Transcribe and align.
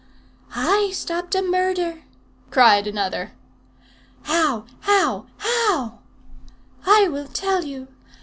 "I 0.55 0.89
stopped 0.93 1.35
a 1.35 1.43
murder," 1.43 2.01
cried 2.49 2.87
another. 2.87 3.33
"How? 4.23 4.65
How? 4.79 5.27
How?" 5.37 5.99
"I 6.87 7.07
will 7.07 7.27
tell 7.27 7.63
you. 7.65 7.87